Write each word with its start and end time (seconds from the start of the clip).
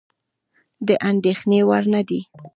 د 0.87 0.89
اندېښنې 1.09 1.59
وړ 1.67 1.83
نه 1.93 2.01
دي. 2.09 2.21